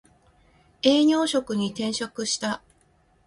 [0.81, 2.63] 営業職に転職した